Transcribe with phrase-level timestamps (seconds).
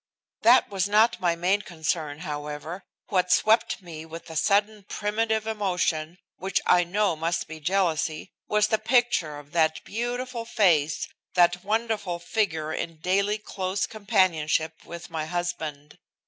[0.41, 2.81] That was not my main concern, however.
[3.09, 8.69] What swept me with a sudden primitive emotion, which I know must be jealousy, was
[8.69, 15.27] the picture of that beautiful face, that wonderful figure in daily close companionship with my
[15.27, 15.99] husband.